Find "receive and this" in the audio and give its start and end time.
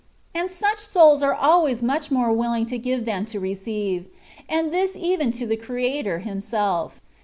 3.39-4.95